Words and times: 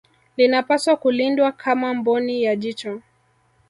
Linapaswa 0.37 0.97
kulindwa 0.97 1.51
kama 1.51 1.93
mboni 1.93 2.43
ya 2.43 2.55
jicho 2.55 3.01